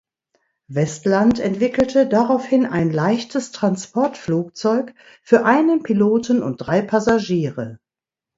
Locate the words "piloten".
5.83-6.41